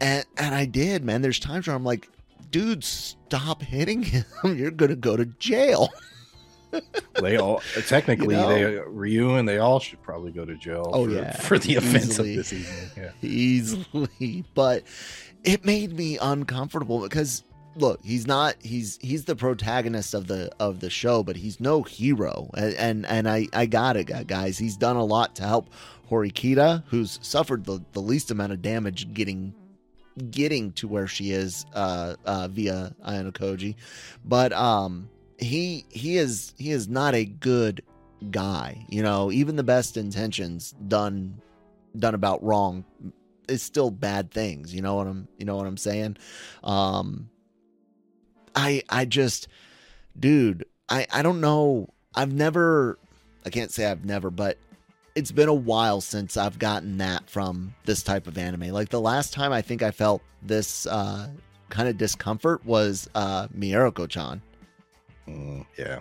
[0.01, 1.21] And and I did, man.
[1.21, 2.09] There's times where I'm like,
[2.51, 4.25] dude, stop hitting him.
[4.43, 5.89] You're gonna go to jail.
[7.21, 8.49] they all technically You know?
[8.49, 11.31] they Ryu and they all should probably go to jail Oh, for, yeah.
[11.37, 12.31] for the offense Easily.
[12.31, 14.83] of this evening yeah easily but
[15.43, 17.43] it made me uncomfortable because
[17.75, 21.83] look he's not he's he's the protagonist of the of the show but he's no
[21.83, 25.69] hero and and, and i i got it guys he's done a lot to help
[26.09, 29.53] horikita who's suffered the, the least amount of damage getting
[30.31, 33.75] getting to where she is uh uh via Ayanokoji
[34.23, 37.83] but um he he is he is not a good
[38.31, 39.31] guy you know?
[39.31, 41.41] Even the best intentions done
[41.97, 42.83] done about wrong
[43.47, 46.17] is still bad things you know what i'm you know what i'm saying?
[46.63, 47.29] Um
[48.55, 49.47] i i just
[50.17, 51.89] dude i i don't know.
[52.15, 52.97] I've never
[53.45, 54.57] i can't say i've never but
[55.15, 58.69] it's been a while since i've gotten that from this type of anime.
[58.69, 61.27] Like the last time i think i felt this uh
[61.69, 64.41] kind of discomfort was uh miyako-chan
[65.27, 65.99] Mm, yeah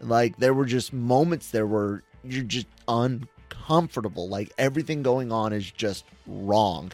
[0.00, 4.28] like there were just moments there where you're just uncomfortable.
[4.28, 6.92] Like everything going on is just wrong.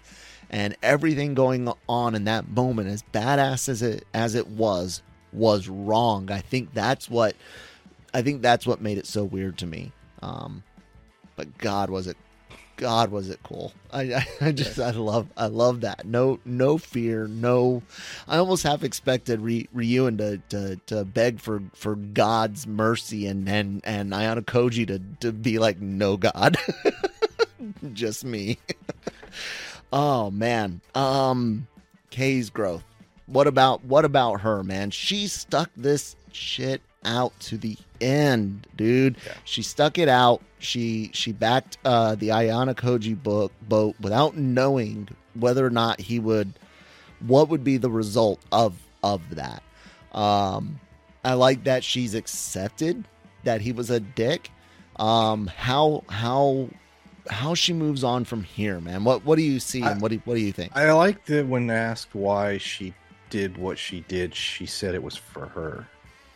[0.50, 5.68] And everything going on in that moment, as badass as it as it was, was
[5.68, 6.30] wrong.
[6.30, 7.34] I think that's what
[8.12, 9.92] I think that's what made it so weird to me.
[10.20, 10.62] Um
[11.36, 12.18] but God was it
[12.82, 13.72] God was it cool.
[13.92, 16.04] I, I, I just I love I love that.
[16.04, 17.84] No no fear, no
[18.26, 23.48] I almost half expected Ry- Ryuen to, to to beg for for God's mercy and
[23.48, 26.56] and and Ayanokoji to to be like no God,
[27.92, 28.58] just me.
[29.92, 31.68] oh man, um,
[32.10, 32.82] Kei's growth.
[33.26, 34.90] What about what about her, man?
[34.90, 39.16] She stuck this shit out to the end, dude.
[39.24, 39.34] Yeah.
[39.44, 40.42] She stuck it out.
[40.58, 46.54] She she backed uh, the Ayanokoji book boat without knowing whether or not he would
[47.20, 49.62] what would be the result of of that.
[50.12, 50.80] Um,
[51.24, 53.04] I like that she's accepted
[53.44, 54.50] that he was a dick.
[54.96, 56.68] Um, how how
[57.28, 59.04] how she moves on from here, man.
[59.04, 60.72] What what do you see and what do what do you think?
[60.76, 62.94] I like that when asked why she
[63.30, 65.86] did what she did, she said it was for her.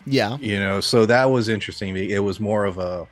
[0.06, 1.96] Yeah, You know, so that was interesting.
[1.96, 3.06] It was more of a,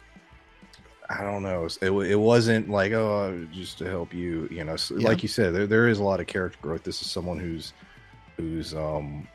[1.11, 4.48] I don't know, it, it wasn't like oh just to help you.
[4.50, 5.09] You know, so, Yeah.
[5.09, 6.85] like you said, there there is a lot of character growth.
[6.85, 7.72] This is someone who's
[8.37, 9.26] who's um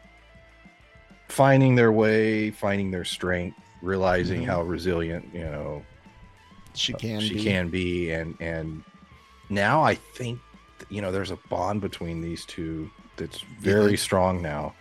[1.28, 4.48] finding their way, finding their strength, realizing Mhm.
[4.48, 5.84] how resilient you know
[6.74, 7.19] she can.
[7.22, 7.43] she be.
[7.43, 8.84] can be and and
[9.50, 10.39] now i think
[10.89, 14.00] you know there's a bond between these two that's very think?
[14.00, 14.74] strong now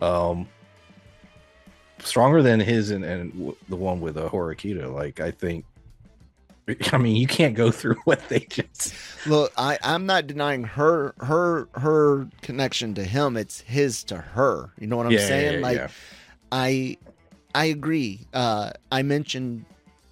[0.00, 0.48] um
[2.02, 4.92] stronger than his and, and w- the one with a Horikita.
[4.92, 5.64] Like I think,
[6.92, 8.94] I mean, you can't go through what they just.
[9.26, 13.36] Look, I, I'm not denying her her her connection to him.
[13.36, 14.70] It's his to her.
[14.78, 15.54] You know what I'm Yeah, saying?
[15.54, 15.88] yeah, like yeah.
[16.52, 16.96] I
[17.54, 18.20] I agree.
[18.32, 19.64] Uh I mentioned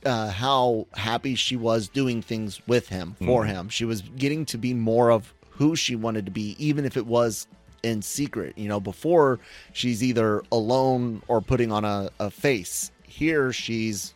[0.05, 3.49] uh how happy she was doing things with him for Mhm.
[3.49, 3.69] him.
[3.69, 7.07] She was getting to be more of who she wanted to be, even if it
[7.07, 7.47] was
[7.87, 8.59] in secret.
[8.59, 9.39] You know, before
[9.73, 12.91] she's either alone or putting on a, a face.
[13.05, 14.15] Here she's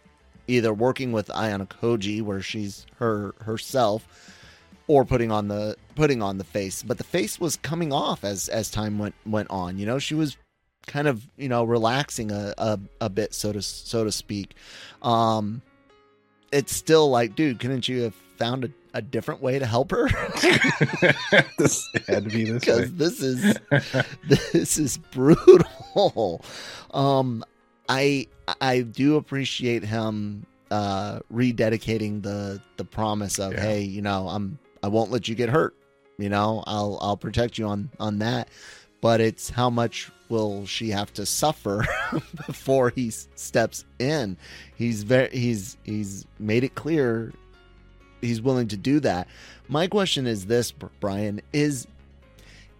[0.48, 4.34] either working with Ayanokoji where she's her herself
[4.88, 8.48] or putting on the putting on the face but the face was coming off as
[8.48, 10.36] as time went went on you know she was
[10.86, 14.56] kind of you know relaxing a a, a bit so to so to speak
[15.02, 15.62] um
[16.50, 20.08] it's still like dude couldn't you have found a, a different way to help her?
[21.58, 23.56] This had to be this because this is
[24.28, 26.42] this is brutal.
[26.92, 27.44] Um
[27.88, 28.26] i
[28.60, 33.60] i do appreciate him uh rededicating the the promise of Yeah.
[33.60, 35.74] hey you know i'm i won't let you get hurt.
[36.18, 38.48] You know i'll i'll protect you on on that.
[39.00, 41.84] But it's how much will she have to suffer
[42.46, 44.36] before he steps in.
[44.76, 47.32] He's very he's he's made it clear
[48.20, 49.28] he's willing to do that.
[49.68, 51.86] My question is this brian is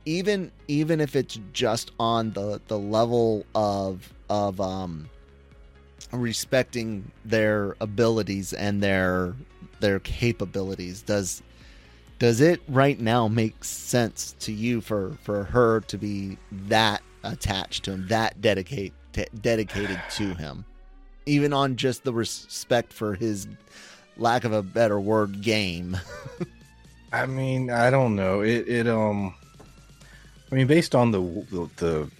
[0.04, 5.08] even even if it's just on the the level of of um
[6.12, 9.34] respecting their abilities and their
[9.80, 11.42] their capabilities does
[12.20, 16.36] does it right now make sense to you for for her to be
[16.68, 20.64] that attached to him that dedicate t- dedicated to him?
[21.26, 23.48] Even on just the respect for his
[24.20, 25.96] lack of a better word game
[27.12, 28.40] I mean, I don't know.
[28.40, 29.34] It it um,
[30.50, 32.10] I mean, based on the the, the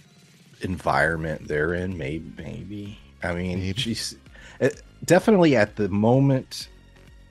[0.61, 2.99] environment they're in, maybe maybe.
[3.23, 3.79] I mean, Maybe.
[3.79, 4.15] she's
[4.59, 4.69] uh,
[5.05, 6.69] definitely at the moment,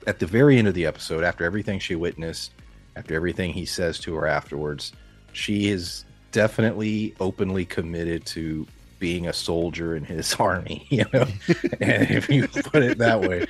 [0.07, 2.53] at the very end of the episode, after everything she witnessed,
[2.95, 4.93] after everything he says to her afterwards,
[5.33, 8.65] she is definitely openly committed to
[9.01, 10.87] being a soldier in his army.
[10.89, 11.25] You know,
[11.81, 13.45] and if you put it that way,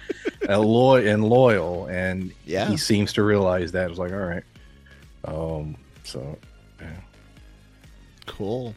[0.49, 2.67] a loyal and loyal, and Yeah.
[2.69, 3.91] he seems to realize that.
[3.91, 4.43] It's like, all right,
[5.25, 6.35] um, so
[6.81, 6.89] yeah.
[8.25, 8.73] cool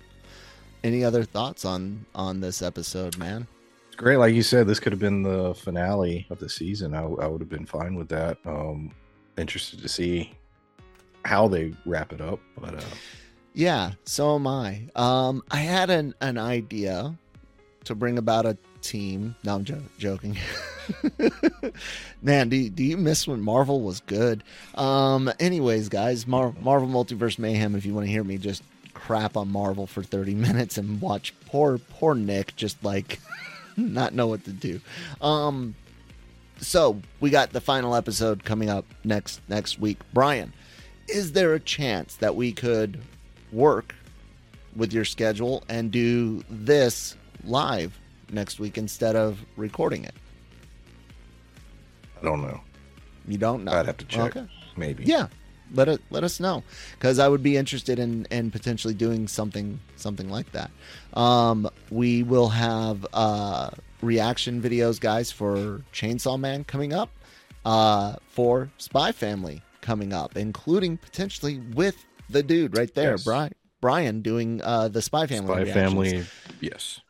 [0.83, 3.47] any other thoughts on on this episode man
[3.87, 4.19] It's great.
[4.19, 6.95] Like you said, this could have been the finale of the season.
[6.95, 8.37] I, I would have been fine with that.
[8.45, 8.91] Um,
[9.39, 10.33] interested to see
[11.25, 12.39] how they wrap it up.
[12.61, 12.85] But uh,
[13.55, 14.83] Yeah, so am I.
[14.97, 17.15] Um, I had an, an idea
[17.85, 19.37] to bring about a team.
[19.45, 20.37] No, I'm jo- joking.
[22.23, 24.43] Man, do do you miss when Marvel was good?
[24.75, 27.75] Um, anyways, guys, Mar- Marvel Multiverse Mayhem.
[27.77, 28.63] If you want to hear me just
[28.93, 33.21] crap on Marvel for 30 minutes and watch poor poor Nick just like
[33.77, 34.81] not know what to do.
[35.21, 35.75] Um,
[36.61, 39.99] so we got the final episode coming up next next week.
[40.13, 40.53] Brian,
[41.09, 43.01] is there a chance that we could
[43.55, 43.95] work
[44.77, 47.99] with your schedule and do this live
[48.31, 50.15] next week instead of recording it?
[52.21, 52.61] I don't know.
[53.27, 53.73] You don't know.
[53.73, 54.37] I'd have to check.
[54.37, 54.47] Okay.
[54.77, 55.05] Maybe.
[55.05, 55.29] Yeah,
[55.73, 56.63] let it let us know
[56.93, 60.71] because I would be interested in in potentially doing something something like that.
[61.15, 63.71] Um, we will have uh,
[64.03, 67.11] reaction videos, guys, for Chainsaw Man coming up,
[67.65, 73.25] uh, for Spy Family coming up, including potentially with the dude right there, Yes.
[73.25, 73.53] Brian.
[73.81, 75.47] Brian doing uh, the Spy Family.
[75.53, 75.75] Spy reactions.
[75.93, 76.25] Family.
[76.61, 77.01] Yes.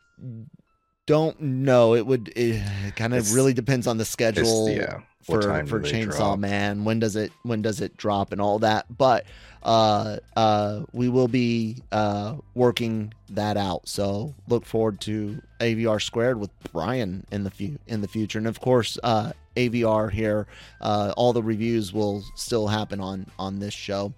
[1.07, 1.93] Don't know.
[1.93, 2.29] It would.
[2.35, 2.61] It
[2.95, 5.01] kind of It's- really depends on the schedule yeah.
[5.23, 6.37] For for Chainsaw?
[6.37, 6.83] Man.
[6.83, 8.85] When does it when does it drop and all that?
[8.95, 9.25] But
[9.63, 13.87] uh uh we will be uh working that out.
[13.87, 17.51] So look forward to AVR squared with Brian in the
[17.87, 18.37] in the future.
[18.37, 20.45] And of course uh AVR here
[20.81, 24.13] uh all the reviews will still happen on on this show.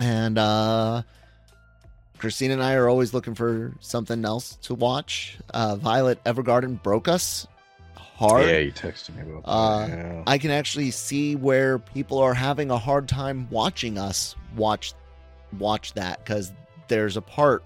[0.00, 1.02] And uh
[2.18, 5.38] Christine and I are always looking for something else to watch.
[5.52, 7.46] Uh Violet Evergarden broke us
[7.94, 8.46] hard.
[8.46, 9.50] Yeah, you texted me about that.
[9.50, 10.22] Uh, yeah.
[10.26, 14.94] I can actually see where people are having a hard time watching us watch
[15.58, 16.52] watch that because
[16.88, 17.64] there's a part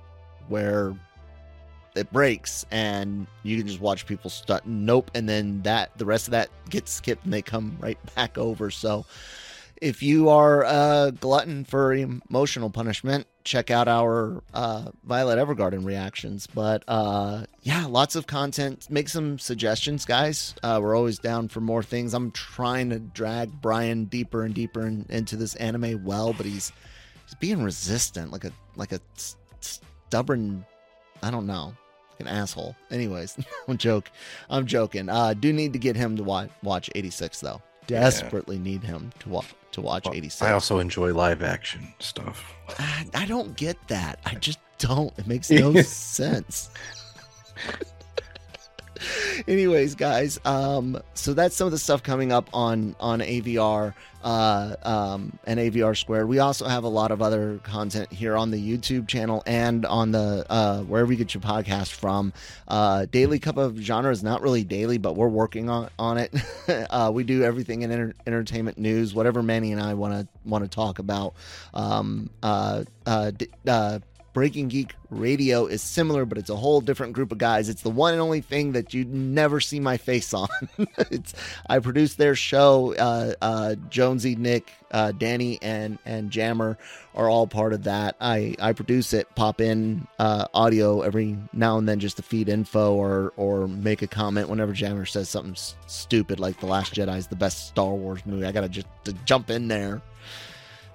[0.48, 0.94] where
[1.94, 6.26] it breaks and you can just watch people start nope and then that the rest
[6.26, 9.04] of that gets skipped and they come right back over so
[9.80, 16.46] if you are a glutton for emotional punishment check out our uh, violet evergarden reactions
[16.46, 21.60] but uh, yeah lots of content make some suggestions guys uh, we're always down for
[21.60, 26.32] more things i'm trying to drag brian deeper and deeper in, into this anime well
[26.32, 26.72] but he's
[27.24, 29.00] he's being resistant like a like a
[29.60, 30.64] stubborn
[31.22, 31.72] i don't know
[32.20, 32.76] an asshole.
[32.90, 33.36] Anyways,
[33.76, 34.10] joke.
[34.48, 35.08] I'm joking.
[35.08, 37.62] Uh, do need to get him to watch watch 86 though.
[37.86, 40.42] Desperately need him to watch to watch 86.
[40.42, 42.54] I also enjoy live action stuff.
[42.78, 44.20] I, I don't get that.
[44.24, 45.12] I just don't.
[45.18, 46.70] It makes no sense.
[49.48, 54.74] Anyways, guys, um, so that's some of the stuff coming up on on AVR uh,
[54.82, 56.28] um, and AVR Squared.
[56.28, 60.10] We also have a lot of other content here on the YouTube channel and on
[60.10, 62.32] the uh, wherever you get your podcast from.
[62.66, 66.34] Uh, daily Cup of Genre is not really daily, but we're working on on it.
[66.90, 70.64] uh, we do everything in enter- entertainment news, whatever Manny and I want to want
[70.64, 71.34] to talk about.
[71.72, 74.00] Um, uh, uh, d- uh,
[74.36, 77.70] Breaking Geek Radio is similar, but it's a whole different group of guys.
[77.70, 80.46] It's the one and only thing that you never see my face on.
[80.98, 81.32] it's
[81.70, 82.94] I produce their show.
[82.96, 86.76] Uh, uh, Jonesy, Nick, uh, Danny, and and Jammer
[87.14, 88.16] are all part of that.
[88.20, 92.50] I I produce it, pop in uh, audio every now and then just to feed
[92.50, 96.92] info or or make a comment whenever Jammer says something s- stupid like the Last
[96.92, 98.44] Jedi is the best Star Wars movie.
[98.44, 100.02] I gotta just to jump in there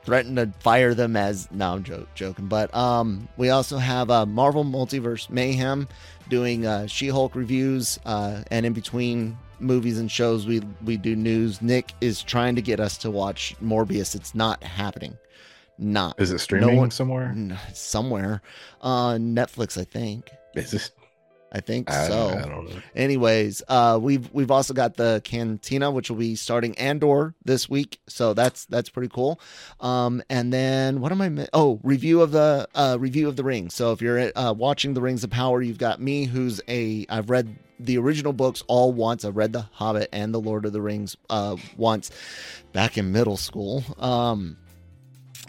[0.04, 2.47] threaten to fire them as no i'm joke, joking.
[2.47, 5.88] But um we also have uh marvel multiverse mayhem
[6.30, 11.62] doing uh she-hulk reviews uh and in between movies and shows we we do news.
[11.62, 14.16] Nick is trying to get us to watch morbius.
[14.16, 15.18] It's not happening.
[15.78, 16.20] Not.
[16.20, 17.36] Is it streaming one- somewhere?
[17.74, 18.41] somewhere.
[18.82, 20.30] On netflix i think.
[20.56, 20.91] Is this?
[21.52, 22.30] I think I, so.
[22.30, 22.82] I don't know.
[22.95, 27.99] anyways uh we've we've also got the cantina which will be starting andor this week.
[28.08, 29.39] So that's that's pretty cool.
[29.80, 33.43] Um and then what am i mi- oh review of the uh review of the
[33.43, 37.06] ring so if you're uh watching the rings of power you've got me who's a
[37.10, 39.26] i've read the original books all once.
[39.26, 42.12] I've read the hobbit and the lord of the rings uh once
[42.74, 43.84] back in middle school.
[43.99, 44.58] Um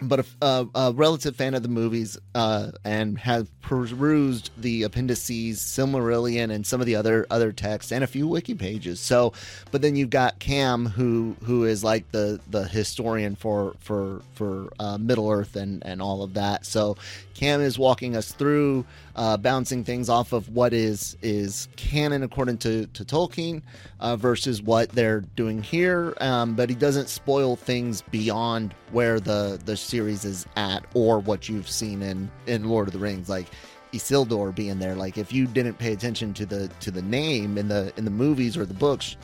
[0.07, 5.59] but a, a, a relative fan of the movies uh, and have perused the appendices,
[5.59, 8.99] Silmarillion, and some of the other other texts, and a few wiki pages.
[8.99, 9.33] So,
[9.71, 14.71] but then you've got Cam, who who is like the the historian for for for
[14.79, 16.65] uh, Middle Earth and and all of that.
[16.65, 16.97] So,
[17.33, 18.85] Cam is walking us through,
[19.15, 23.61] uh, bouncing things off of what is is canon according to to Tolkien
[23.99, 26.13] uh, versus what they're doing here.
[26.19, 31.47] Um, but he doesn't spoil things beyond where the the series is at or what
[31.47, 33.47] you've seen in in Lord of the Rings, like.
[33.93, 37.67] Isildur being there, like if you didn't pay attention to the to the name in
[37.67, 39.17] the in the movies or the books,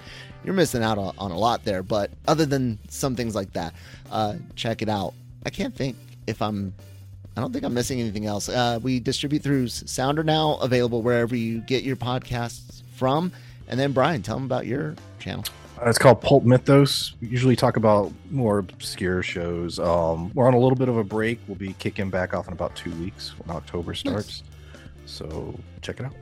[0.43, 1.81] you're missing out on, on a lot there.
[1.81, 3.73] But other than some things like that,
[4.11, 5.15] uh, check it out.
[5.43, 5.95] I can't think
[6.27, 6.71] if I'm
[7.35, 8.47] I don't think I'm missing anything else.
[8.47, 13.31] Uh, we distribute through Sounder now, available wherever you get your podcasts from.
[13.69, 15.45] And then Brian, tell them about your channel.
[15.79, 17.13] Uh, It's called Pulp Mythos.
[17.21, 19.79] We usually talk about more obscure shows.
[19.79, 21.39] Um, we're on a little bit of a break.
[21.47, 24.43] We'll be kicking back off in about two weeks when October starts.
[25.05, 26.13] So check it out.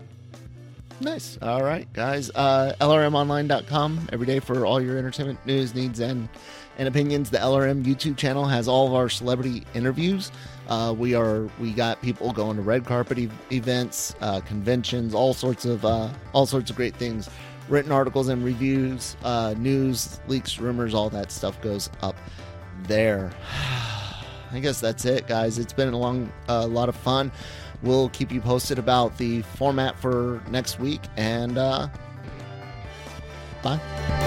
[0.99, 1.38] Nice.
[1.41, 2.32] All right, guys.
[2.34, 6.28] Uh, LRMonline.com every day for all your entertainment news, needs, and
[6.80, 7.30] and opinions.
[7.32, 10.32] The LRM YouTube channel has all of our celebrity interviews.
[10.68, 15.34] Uh, we are we got people going to red carpet e- events, uh, conventions, all
[15.36, 17.30] sorts of uh, all sorts of great things.
[17.70, 22.15] Written articles and reviews, uh, news, leaks, rumors, all that stuff goes up
[22.84, 23.32] there.
[24.51, 25.59] I guess that's it, guys.
[25.59, 27.32] It's been a long, a lot of fun.
[27.84, 31.89] We'll keep you posted about the format for next week, and uh,
[33.61, 34.26] bye.